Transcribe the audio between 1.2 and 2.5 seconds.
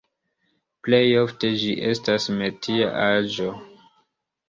ofte ĝi estas